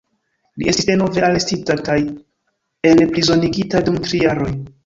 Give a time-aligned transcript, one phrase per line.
[0.61, 1.99] Li estis denove arestita kaj
[2.93, 4.53] enprizonigita dum tri jaroj.